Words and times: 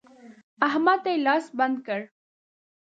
احمد 0.67 0.99
ته 1.03 1.09
يې 1.13 1.19
لاس 1.25 1.45
بند 1.57 1.77
کړ. 1.85 2.01